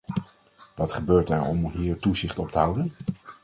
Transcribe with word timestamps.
Wat 0.75 0.93
gebeurt 0.93 1.29
er 1.29 1.41
om 1.45 1.69
hier 1.71 1.99
toezicht 1.99 2.39
op 2.39 2.51
te 2.51 2.57
houden? 2.59 2.93